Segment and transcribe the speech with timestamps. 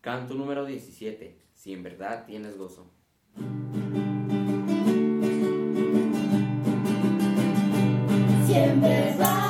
[0.00, 1.36] Canto número 17.
[1.54, 2.90] Si en verdad tienes gozo.
[8.46, 9.47] Si en verdad.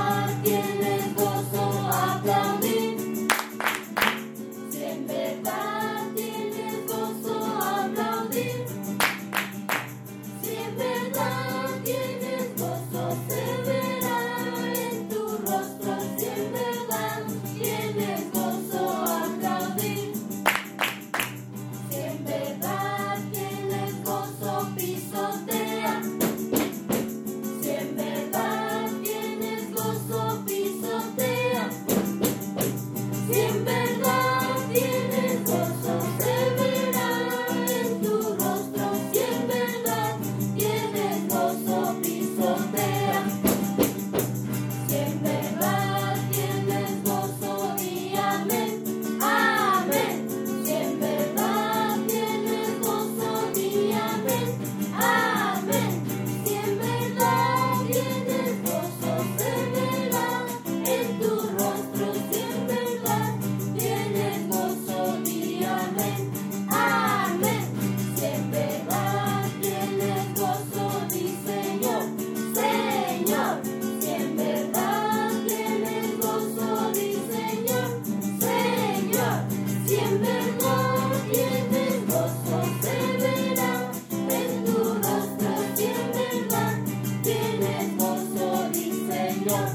[89.49, 89.69] Señor,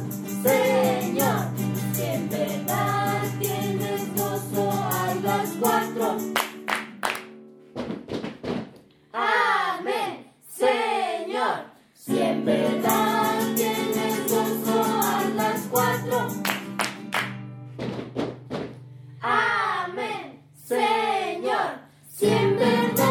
[0.44, 1.46] Señor,
[1.96, 3.22] que en verdad
[4.16, 6.18] gozo a las cuatro.
[9.14, 11.66] Amén, Señor,
[11.96, 16.28] si en verdad tienes gozo a las cuatro.
[19.22, 21.80] Amén, Señor,
[22.12, 22.28] si
[22.58, 23.03] en.